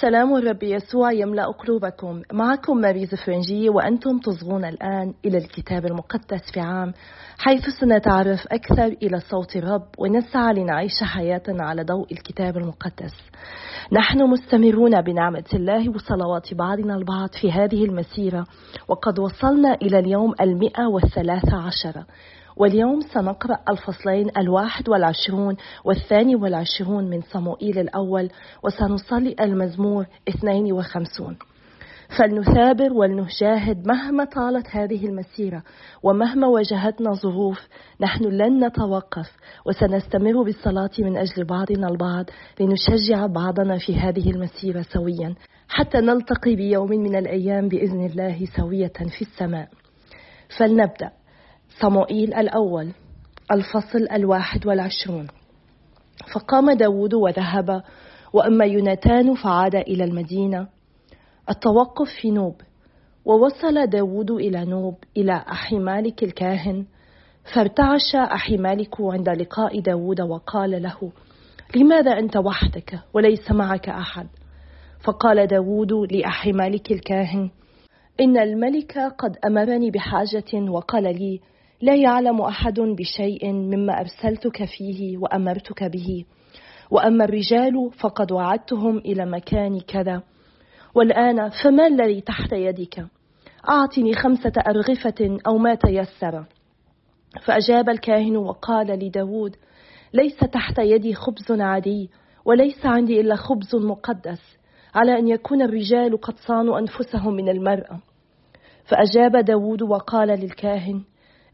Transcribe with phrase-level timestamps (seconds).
[0.00, 2.22] سلام الرب يسوع يملأ قلوبكم.
[2.32, 6.92] معكم ماريز فرنجي وأنتم تصغون الآن إلى الكتاب المقدس في عام
[7.38, 13.14] حيث سنتعرف أكثر إلى صوت الرب ونسعى لنعيش حياتنا على ضوء الكتاب المقدس.
[13.92, 18.46] نحن مستمرون بنعمة الله وصلوات بعضنا البعض في هذه المسيرة
[18.88, 22.04] وقد وصلنا إلى اليوم المئة والثلاثة عشر.
[22.56, 28.30] واليوم سنقرأ الفصلين الواحد والعشرون والثاني والعشرون من صموئيل الأول
[28.64, 31.36] وسنصلي المزمور 52
[32.18, 35.62] فلنثابر ولنجاهد مهما طالت هذه المسيرة
[36.02, 37.68] ومهما واجهتنا ظروف
[38.00, 42.24] نحن لن نتوقف وسنستمر بالصلاة من أجل بعضنا البعض
[42.60, 45.34] لنشجع بعضنا في هذه المسيرة سويا
[45.68, 49.68] حتى نلتقي بيوم من الأيام بإذن الله سوية في السماء.
[50.58, 51.19] فلنبدأ.
[51.82, 52.92] صموئيل الأول
[53.52, 55.26] الفصل الواحد والعشرون.
[56.34, 57.82] فقام داود وذهب
[58.32, 60.68] وأما يوناتان فعاد إلى المدينة.
[61.50, 62.54] التوقف في نوب
[63.24, 66.86] ووصل داود إلى نوب إلى أحيمالك الكاهن
[67.54, 71.12] فارتعش أحيمالك عند لقاء داود وقال له
[71.76, 74.26] لماذا أنت وحدك وليس معك أحد؟
[75.04, 77.50] فقال داود لأحيمالك الكاهن
[78.20, 81.40] إن الملك قد أمرني بحاجة وقال لي
[81.82, 86.24] لا يعلم أحد بشيء مما أرسلتك فيه وأمرتك به.
[86.90, 90.22] وأما الرجال فقد وعدتهم إلى مكان كذا.
[90.94, 93.06] والآن فما الذي تحت يدك؟
[93.68, 96.44] أعطني خمسة أرغفة أو ما تيسر.
[97.44, 99.56] فأجاب الكاهن وقال لداود
[100.14, 102.10] ليس تحت يدي خبز عادي
[102.44, 104.40] وليس عندي إلا خبز مقدس
[104.94, 108.00] على أن يكون الرجال قد صانوا أنفسهم من المراه
[108.84, 111.02] فأجاب داود وقال للكاهن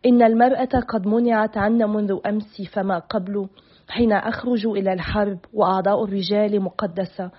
[0.07, 3.49] إن المرأة قد منعت عنا منذ أمس فما قبل
[3.89, 7.31] حين أخرج إلى الحرب وأعضاء الرجال مقدسة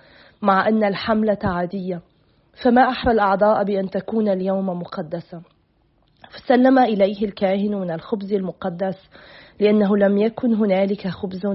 [0.42, 2.00] مع أن الحملة عادية.
[2.62, 5.42] فما أحرى الأعضاء بأن تكون اليوم مقدسة؟
[6.30, 8.96] فسلم إليه الكاهن من الخبز المقدس
[9.60, 11.46] لأنه لم يكن هنالك خبز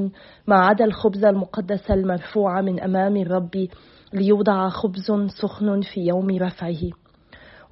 [0.48, 3.68] ما عدا الخبز المقدس المرفوع من أمام الرب
[4.14, 7.03] ليوضع خبز سخن في يوم رفعه.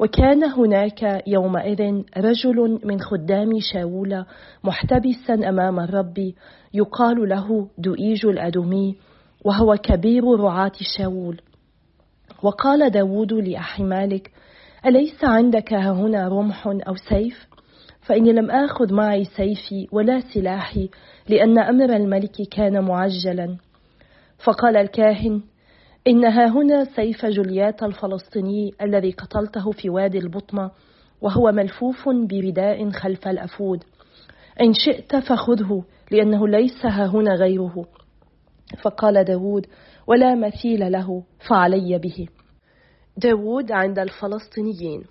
[0.02, 4.26] وكان هناك يومئذ رجل من خدام شاول
[4.64, 6.34] محتبسا أمام الرب
[6.74, 8.96] يقال له دؤيج الأدومي
[9.46, 11.42] وهو كبير رعاة شاول
[12.44, 14.32] وقال داود لأحمالك
[14.86, 17.48] أليس عندك هنا رمح أو سيف؟
[18.02, 20.90] فإني لم آخذ معي سيفي ولا سلاحي
[21.30, 23.58] لأن أمر الملك كان معجلا
[24.44, 25.42] فقال الكاهن
[26.08, 30.72] إنها هنا سيف جوليات الفلسطيني الذي قتلته في وادي البطمة
[31.22, 33.84] وهو ملفوف برداء خلف الأفود.
[34.62, 37.86] إن شئت فخذه لأنه ليس ها هنا غيره.
[38.82, 39.68] فقال داود
[40.08, 42.28] ولا مثيل له فعلي به.
[43.18, 45.04] داود عند الفلسطينيين.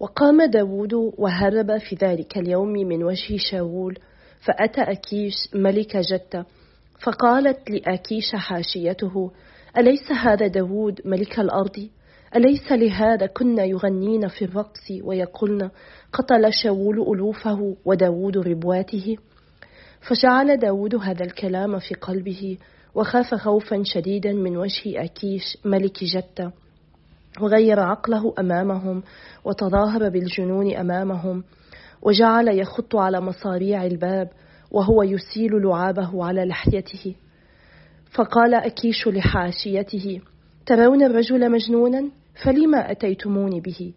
[0.00, 3.98] وقام داود وهرب في ذلك اليوم من وجه شاول
[4.40, 6.46] فأتى أكيش ملك جدة
[7.04, 9.30] فقالت لأكيش حاشيته
[9.78, 11.88] أليس هذا داود ملك الأرض؟
[12.36, 15.70] أليس لهذا كنا يغنين في الرقص ويقولن
[16.12, 19.16] قتل شاول ألوفه وداود ربواته؟
[20.00, 22.58] فجعل داود هذا الكلام في قلبه
[22.94, 26.52] وخاف خوفا شديدا من وجه أكيش ملك جدة
[27.40, 29.02] وغير عقله أمامهم
[29.44, 31.44] وتظاهر بالجنون أمامهم
[32.02, 34.28] وجعل يخط على مصاريع الباب
[34.70, 37.14] وهو يسيل لعابه على لحيته.
[38.14, 40.20] فقال أكيش لحاشيته
[40.66, 42.10] ترون الرجل مجنونا؟
[42.44, 43.92] فلما أتيتموني به؟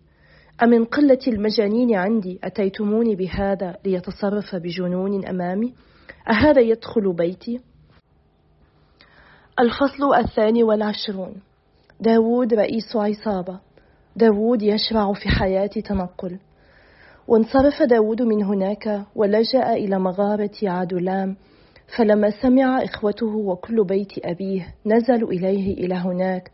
[0.63, 5.73] أمن قلة المجانين عندي أتيتموني بهذا ليتصرف بجنون أمامي؟
[6.29, 7.59] أهذا يدخل بيتي؟
[9.59, 11.35] الفصل الثاني والعشرون.
[11.99, 13.59] داود رئيس عصابة.
[14.15, 16.39] داود يشرع في حياة تنقل.
[17.27, 21.35] وانصرف داود من هناك ولجأ إلى مغارة عدلام
[21.97, 26.51] فلما سمع إخوته وكل بيت أبيه نزلوا إليه إلى هناك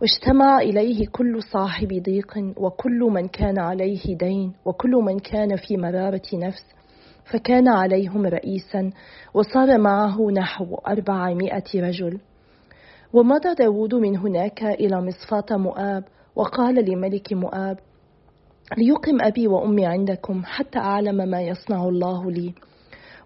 [0.00, 6.22] واجتمع إليه كل صاحب ضيق وكل من كان عليه دين وكل من كان في مرارة
[6.34, 6.64] نفس
[7.32, 8.90] فكان عليهم رئيسا
[9.34, 12.18] وصار معه نحو أربعمائة رجل.
[13.12, 16.04] ومضى داود من هناك إلى مصفاة مؤاب
[16.36, 17.78] وقال لملك مؤاب
[18.78, 22.54] ليقم أبي وأمي عندكم حتى أعلم ما يصنع الله لي.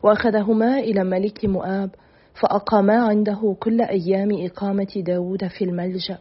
[0.02, 1.90] وأخذهما إلى ملك مؤاب
[2.34, 6.18] فأقاما عنده كل أيام إقامة داود في الملجأ.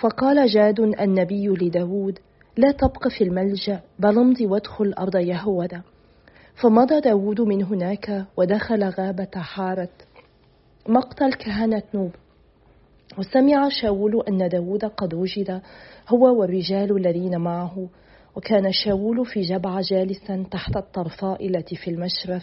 [0.00, 2.18] فقال جاد النبي لداود
[2.56, 5.82] لا تبق في الملجأ بل امض وادخل أرض يهوذا.
[6.54, 10.06] فمضى داود من هناك ودخل غابة حارت.
[10.88, 12.10] مقتل كهنة نوب.
[13.18, 15.62] وسمع شاول أن داود قد وجد
[16.08, 17.88] هو والرجال الذين معه.
[18.36, 22.42] وكان شاول في جبع جالسا تحت الطرفاء التي في المشرف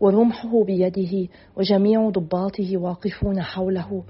[0.00, 4.02] ورمحه بيده وجميع ضباطه واقفون حوله.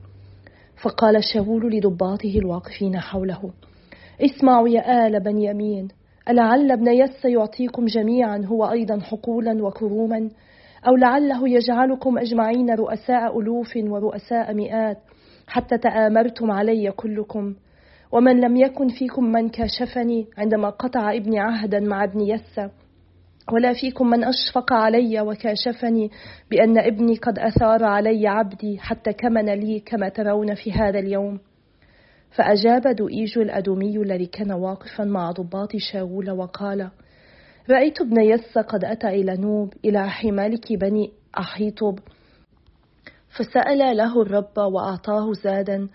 [0.83, 3.51] فقال شاول لضباطه الواقفين حوله
[4.21, 5.89] اسمعوا يا آل بنيامين
[6.29, 10.31] ألعل ابن يس يعطيكم جميعا هو أيضا حقولا وكروما
[10.89, 14.99] أو لعله يجعلكم أجمعين رؤساء ألوف ورؤساء مئات
[15.47, 17.55] حتى تآمرتم علي كلكم.
[18.13, 22.69] ومن لم يكن فيكم من كاشفني عندما قطع ابني عهدا مع ابن يسى
[23.53, 26.11] ولا فيكم من أشفق علي وكاشفني
[26.51, 31.41] بأن ابني قد أثار علي عبدي حتى كمن لي كما ترون في هذا اليوم.
[32.31, 36.91] فأجاب دواغ الأدومي الذي كان واقفا مع ضباط شاول وقال
[37.71, 41.99] رأيت ابن يسى قد أتى إلى نوب إلى أخيمالك بن أخيطوب
[43.39, 45.89] فسأل له الرب وأعطاه زادا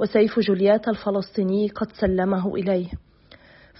[0.00, 2.88] وسيف جوليات الفلسطيني قد سلمه إليه.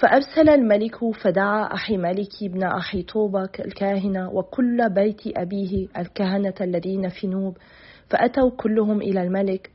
[0.00, 7.56] فأرسل الملك فدعا أخيمالك بن أخيطوب الكاهن وكل بيت أبيه الكهنة الذين في نوب
[8.10, 9.70] فأتوا كلهم إلى الملك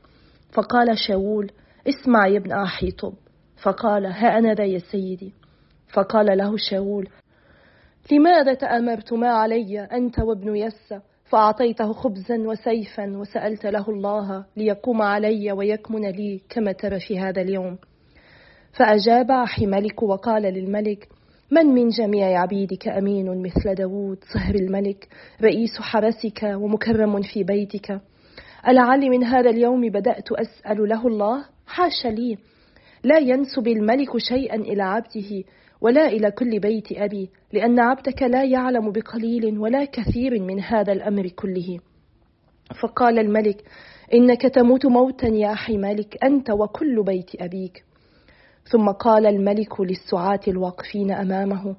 [0.52, 1.50] فقال شاول
[1.88, 3.14] اسمع يا ابن أخي طوب
[3.62, 5.32] فقال ها أنا ذا يا سيدي.
[5.92, 7.08] فقال له شاول
[8.12, 16.10] لماذا تأمرتما علي أنت وابن يسى فأعطيته خبزا وسيفا وسألت له الله ليقوم علي ويكمن
[16.10, 17.78] لي كما ترى في هذا اليوم.
[18.76, 21.08] فأجاب أحي ملك وقال للملك
[21.50, 25.08] من من جميع عبيدك أمين مثل داود صهر الملك
[25.42, 28.00] رئيس حرسك ومكرم في بيتك.
[28.68, 32.38] ألعل من هذا اليوم بدأت أسأل له الله؟ حاش لي.
[33.04, 35.44] لا ينسب الملك شيئا إلى عبده
[35.80, 41.28] ولا إلى كل بيت أبي لأن عبدك لا يعلم بقليل ولا كثير من هذا الأمر
[41.28, 41.78] كله.
[42.82, 43.64] فقال الملك
[44.14, 47.84] إنك تموت موتا يا أخي مالك أنت وكل بيت أبيك.
[48.70, 51.76] ثم قال الملك للسعاة الواقفين أمامه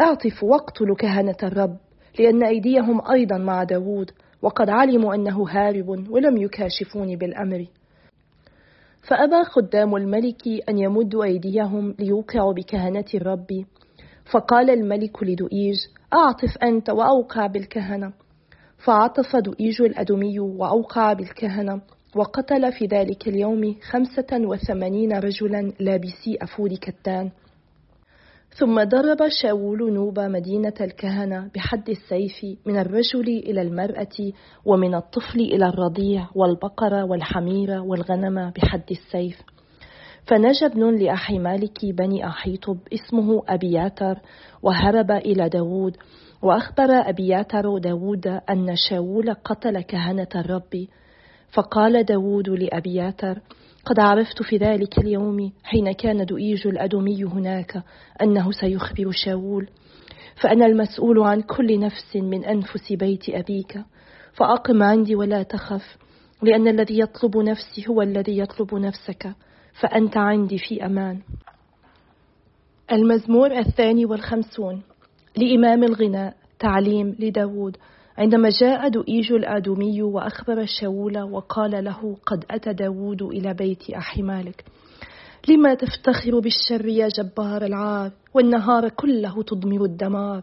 [0.00, 1.76] أعطف واقتل كهنة الرب
[2.18, 4.10] لأن أيديهم أيضا مع داود
[4.42, 7.66] وقد علموا أنه هارب ولم يكاشفوني بالأمر.
[9.08, 13.64] فأبى خدام الملك أن يمدوا أيديهم ليوقعوا بكهنة الرب.
[14.32, 15.76] فقال الملك لدؤيج
[16.12, 18.12] أعطف أنت وأوقع بالكهنة.
[18.84, 21.80] فعطف دؤيج الأدمي وأوقع بالكهنة.
[22.16, 27.30] وقتل في ذلك اليوم خمسة وثمانين رجلا لابسي أفود كتان.
[28.58, 34.32] ثم ضرب شاول نوب مدينة الكهنة بحد السيف من الرجل إلى المرأة
[34.64, 39.42] ومن الطفل إلى الرضيع والبقرة والحميرة والغنم بحد السيف.
[40.26, 44.18] فنجى ابن لأحي مالك بني أحيطب اسمه أبياتر
[44.62, 45.96] وهرب إلى داود.
[46.42, 50.86] وأخبر أبياتر داود أن شاول قتل كهنة الرب.
[51.54, 53.40] فقال داود لأبياتر
[53.84, 57.82] قد عرفت في ذلك اليوم حين كان دؤيج الأدمي هناك
[58.22, 59.68] أنه سيخبر شاول
[60.42, 63.78] فأنا المسؤول عن كل نفس من أنفس بيت أبيك
[64.32, 65.96] فأقم عندي ولا تخف
[66.42, 69.32] لأن الذي يطلب نفسي هو الذي يطلب نفسك
[69.80, 71.20] فأنت عندي في أمان.
[72.92, 74.82] المزمور الثاني والخمسون
[75.36, 77.76] لإمام الغناء تعليم لداود
[78.18, 84.64] عندما جاء دؤيج الآدمي وأخبر شاول وقال له قد أتى داود إلى بيت أحي مالك.
[85.48, 90.42] لما تفتخر بالشر يا جبار العار والنهار كله تضمر الدمار.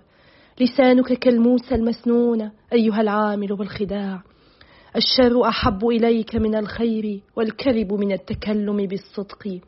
[0.62, 4.24] لسانك كالموسى المسنون أيها العامل بالخداع.
[4.96, 9.60] الشر أحب إليك من الخير والكذب من التكلم بالصدق.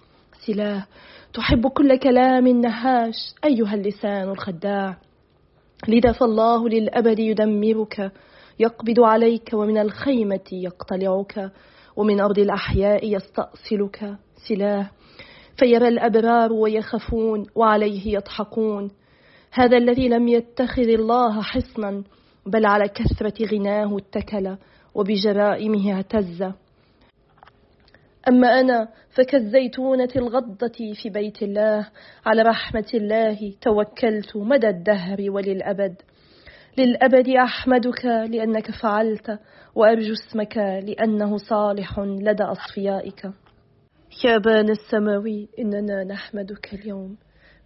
[0.45, 0.85] سلاه
[1.33, 4.97] تحب كل كلام نهاش أيها اللسان الخداع.
[5.87, 8.11] لذا فالله للأبد يدمرك
[8.59, 11.51] يقبض عليك ومن الخيمة يقتلعك
[11.95, 14.15] ومن أرض الأحياء يستأصلك.
[14.49, 14.89] سلاه
[15.57, 18.91] فيرى الأبرار ويخفون وعليه يضحكون.
[19.51, 22.03] هذا الذي لم يتخذ الله حصنا
[22.45, 24.57] بل على كثرة غناه اتكل
[24.95, 26.43] وبجرائمه اعتز
[28.27, 31.87] أما أنا فكالزيتونة الغضة في بيت الله
[32.25, 35.95] على رحمة الله توكلت مدى الدهر وللأبد.
[36.77, 39.39] للأبد أحمدك لأنك فعلت
[39.75, 43.25] وأرجو اسمك لأنه صالح لدى أصفيائك.
[44.25, 47.17] يا أبانا السماوي إننا نحمدك اليوم.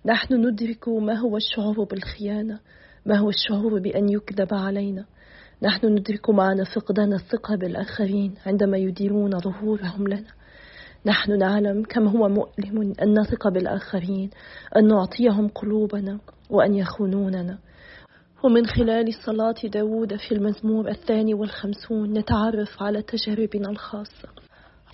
[0.06, 2.60] نحن ندرك ما هو الشعور بالخيانة
[3.06, 5.06] ما هو الشعور بأن يكذب علينا.
[5.64, 10.37] نحن ندرك معنا فقدان الثقة بالآخرين عندما يديرون ظهورهم لنا.
[11.08, 14.30] نحن نعلم كم هو مؤلم أن نثق بالآخرين
[14.78, 17.58] أن نعطيهم قلوبنا وأن يخونوننا.
[18.44, 24.30] ومن خلال صلاة داود في المزمور الثاني والخمسون نتعرف على تجاربنا الخاصة.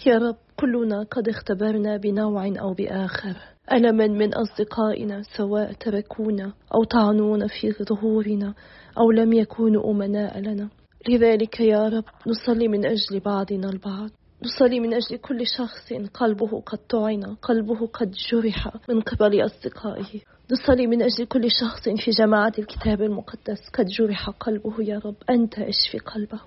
[0.05, 3.35] يا رب كلنا قد اختبرنا بنوع أو بآخر.
[3.71, 8.53] ألما من أصدقائنا سواء تركونا أو طعنونا في ظهورنا
[8.97, 10.69] أو لم يكونوا أمناء لنا.
[11.09, 14.09] لذلك يا رب نصلي من أجل بعضنا البعض.
[14.45, 20.21] نصلي من أجل كل شخص قلبه قد طعن قلبه قد جرح من قبل أصدقائه.
[20.51, 25.15] نصلي من أجل كل شخص في جماعة الكتاب المقدس قد جرح قلبه يا رب.
[25.29, 26.41] أنت أشفي قلبه.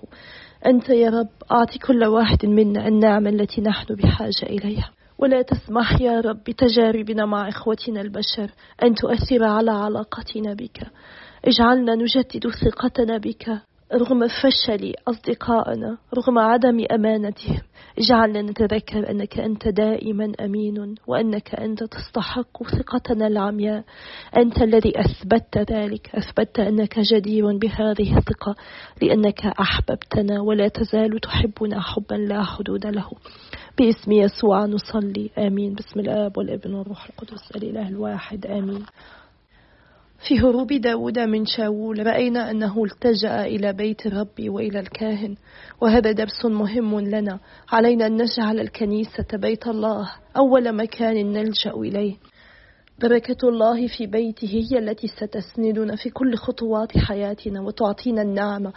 [0.67, 4.91] أنت يا رب أعطي كل واحد منا النعمة التي نحن بحاجة إليها.
[5.19, 8.50] ولا تسمح يا رب بتجاربنا مع إخوتنا البشر
[8.83, 10.87] أن تؤثر على علاقتنا بك.
[11.45, 13.49] اجعلنا نجدد ثقتنا بك.
[13.95, 17.59] رغم فشل أصدقائنا رغم عدم أمانتهم
[17.99, 23.85] اجعلنا نتذكر أنك أنت دائما أمين وأنك أنت تستحق ثقتنا العمياء.
[24.37, 28.55] أنت الذي أثبتت ذلك أثبتت أنك جدير بهذه الثقة
[29.02, 33.11] لأنك أحببتنا ولا تزال تحبنا حبا لا حدود له.
[33.78, 35.75] باسم يسوع نصلي آمين.
[35.75, 38.85] بسم الآب والابن والروح القدس الإله الواحد آمين.
[40.18, 45.37] في هروب داود من شاول رأينا أنه التجأ إلى بيت الرب وإلى الكاهن
[45.80, 47.38] وهذا درس مهم لنا.
[47.73, 52.16] علينا أن نجعل الكنيسة بيت الله أول مكان نلجأ إليه.
[53.02, 58.73] بركة الله في بيته هي التي ستسندنا في كل خطوات حياتنا وتعطينا النعمة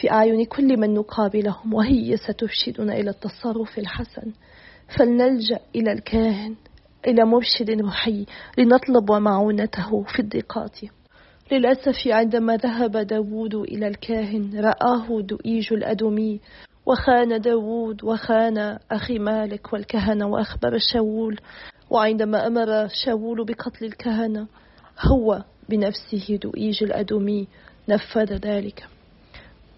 [0.00, 4.32] في أعين كل من نقابلهم وهي سترشدنا إلى التصرف الحسن.
[4.98, 6.54] فلنلجأ إلى الكاهن.
[7.06, 8.26] إلى مرشد روحي
[8.58, 10.78] لنطلب معونته في الضيقات
[11.52, 16.40] للأسف عندما ذهب داود إلى الكاهن رآه دؤيج الأدمي
[16.86, 21.40] وخان داود وخان أخي مالك والكهنة وأخبر شاول.
[21.90, 24.46] وعندما أمر شاول بقتل الكهنة
[25.00, 27.48] هو بنفسه دؤيج الأدمي
[27.88, 28.86] نفذ ذلك.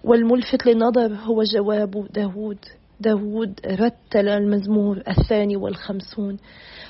[0.05, 2.59] والملفت للنظر هو جواب داود
[3.01, 6.37] داود رتل المزمور الثاني والخمسون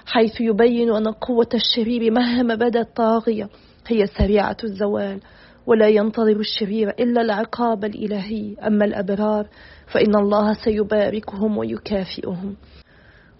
[0.07, 3.49] حيث يبين أن قوة الشرير مهما بدت طاغية
[3.87, 5.21] هي سريعة الزوال
[5.67, 8.55] ولا ينتظر الشرير إلا العقاب الإلهي.
[8.67, 9.49] أما الأبرار
[9.87, 12.57] فإن الله سيباركهم ويكافئهم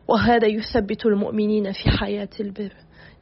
[0.09, 2.73] وهذا يثبت المؤمنين في حياة البر.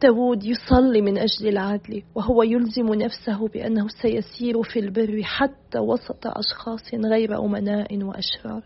[0.02, 6.94] داود يصلي من أجل العدل وهو يلزم نفسه بأنه سيسير في البر حتى وسط أشخاص
[6.94, 8.62] غير أمناء وأشرار.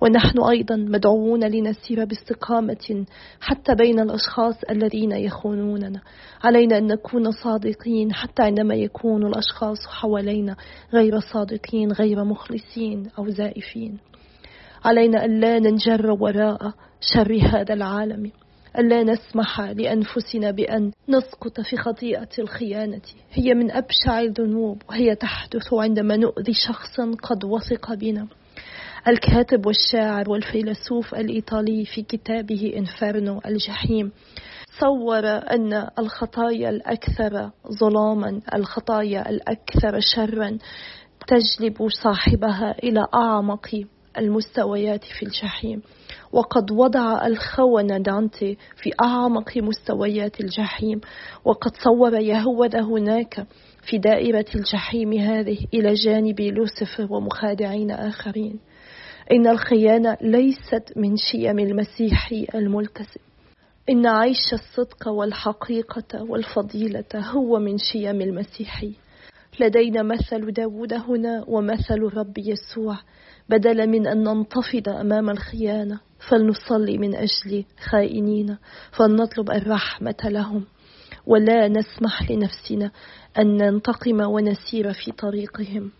[0.00, 3.04] ونحن أيضا مدعوون لنسير باستقامة
[3.40, 6.00] حتى بين الأشخاص الذين يخونوننا.
[6.44, 10.56] علينا أن نكون صادقين حتى عندما يكون الأشخاص حوالينا
[10.92, 13.98] غير صادقين غير مخلصين أو زائفين.
[14.84, 18.30] علينا أن لا ننجر وراء شر هذا العالم.
[18.78, 23.02] ألا نسمح لأنفسنا بأن نسقط في خطيئة الخيانة.
[23.32, 28.26] هي من أبشع الذنوب وهي تحدث عندما نؤذي شخصا قد وثق بنا.
[29.08, 34.12] الكاتب والشاعر والفيلسوف الإيطالي في كتابه إنفرنو الجحيم
[34.80, 40.58] صور أن الخطايا الأكثر ظلاما الخطايا الأكثر شرا
[41.26, 43.84] تجلب صاحبها إلى أعمق
[44.18, 45.82] المستويات في الجحيم.
[46.36, 51.00] وقد وضع الخونة دانتي في أعمق مستويات الجحيم
[51.44, 53.46] وقد صور يهوذا هناك
[53.82, 58.58] في دائرة الجحيم هذه إلى جانب لوسيفر ومخادعين آخرين.
[59.32, 63.20] إن الخيانة ليست من شيم المسيح الملتزم.
[63.90, 68.92] إن عيش الصدق والحقيقة والفضيلة هو من شيم المسيحي
[69.60, 72.98] لدينا مثل داود هنا ومثل الرب يسوع
[73.48, 76.00] بدلا من أن ننتفض أمام الخيانة.
[76.28, 78.56] فلنصلي من أجل خائنين
[78.92, 80.64] فلنطلب الرحمة لهم.
[81.26, 82.90] ولا نسمح لنفسنا
[83.38, 85.90] أن ننتقم ونسير في طريقهم.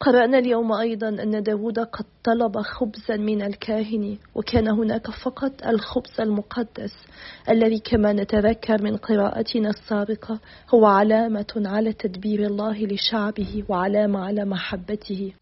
[0.00, 6.94] قرأنا اليوم أيضا أن داود قد طلب خبزا من الكاهن وكان هناك فقط الخبز المقدس
[7.50, 10.40] الذي كما نتذكر من قراءتنا السابقة
[10.74, 15.32] هو علامة على تدبير الله لشعبه وعلامة على محبته.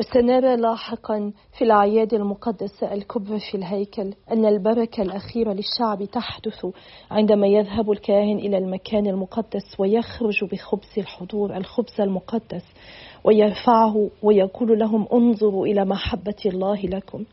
[0.00, 6.66] وسنرى لاحقا في الأعياد المقدسة الكبرى في الهيكل أن البركة الأخيرة للشعب تحدث
[7.10, 12.62] عندما يذهب الكاهن إلى المكان المقدس ويخرج بخبز الحضور الخبز المقدس
[13.24, 17.24] ويرفعه ويقول لهم انظروا إلى محبة الله لكم.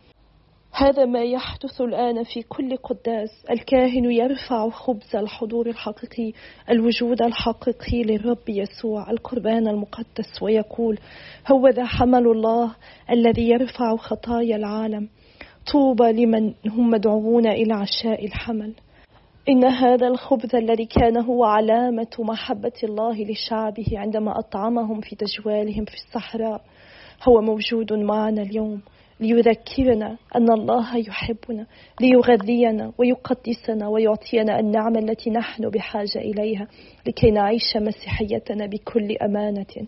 [0.71, 3.29] هذا ما يحدث الآن في كل قداس.
[3.49, 6.33] الكاهن يرفع خبز الحضور الحقيقي
[6.69, 10.99] الوجود الحقيقي للرب يسوع القربان المقدس ويقول
[11.51, 12.75] هو ذا حمل الله
[13.11, 15.09] الذي يرفع خطايا العالم.
[15.73, 18.73] طوبى لمن هم مدعوون إلى عشاء الحمل.
[19.49, 25.93] إن هذا الخبز الذي كان هو علامة محبة الله لشعبه عندما أطعمهم في تجوالهم في
[25.93, 26.61] الصحراء
[27.27, 28.81] هو موجود معنا اليوم.
[29.19, 31.65] ليذكرنا أن الله يحبنا
[32.01, 36.67] ليغذينا ويقدسنا ويعطينا النعمة التي نحن بحاجة إليها
[37.07, 39.87] لكي نعيش مسيحيتنا بكل أمانة.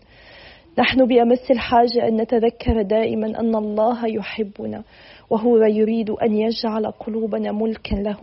[0.78, 4.82] نحن بأمس الحاجة أن نتذكر دائما أن الله يحبنا
[5.30, 8.18] وهو يريد أن يجعل قلوبنا ملكا له.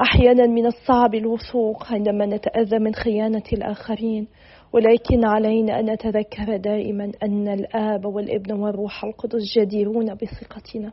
[0.00, 4.26] أحيانا من الصعب الوثوق عندما نتأذى من خيانة الآخرين.
[4.72, 10.92] ولكن علينا أن نتذكر دائما أن الآب والابن والروح القدس جديرون بثقتنا.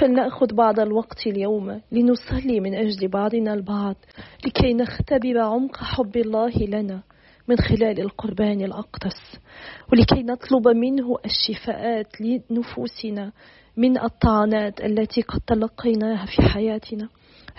[0.00, 3.96] فلنأخذ بعض الوقت اليوم لنصلي من أجل بعضنا البعض
[4.46, 7.02] لكي نختبر عمق حب الله لنا
[7.48, 9.38] من خلال القربان الأقدس
[9.92, 13.32] ولكي نطلب منه الشفاءات لنفوسنا
[13.76, 17.08] من الطعنات التي قد تلقيناها في حياتنا.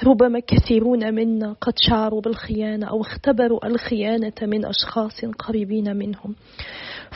[0.03, 6.35] ربما كثيرون منا قد شعروا بالخيانة أو اختبروا الخيانة من أشخاص قريبين منهم.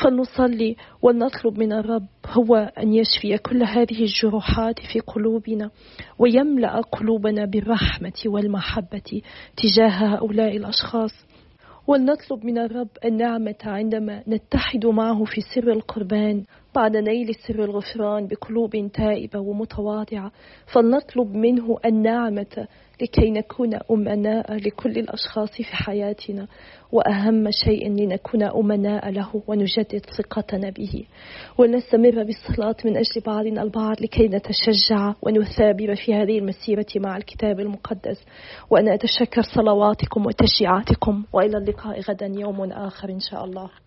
[0.04, 5.72] فلنصلي ونطلب من الرب هو أن يشفي كل هذه الجروحات في قلوبنا
[6.20, 9.22] ويملأ قلوبنا بالرحمة والمحبة
[9.58, 11.12] تجاه هؤلاء الأشخاص.
[11.88, 16.44] ولنطلب من الرب النعمة عندما نتحد معه في سر القربان.
[16.76, 20.32] بعد نيل سر الغفران بقلوب تائبة ومتواضعة
[20.74, 22.68] فلنطلب منه النعمة
[23.02, 26.48] لكي نكون أمناء لكل الأشخاص في حياتنا
[26.92, 31.06] وأهم شيء لنكون أمناء له ونجدد ثقتنا به.
[31.58, 38.26] ونستمر بالصلاة من أجل بعضنا البعض لكي نتشجع ونثابر في هذه المسيرة مع الكتاب المقدس.
[38.70, 43.85] وأنا أتشكر صلواتكم وتشجيعاتكم وإلى اللقاء غدا يوم آخر إن شاء الله.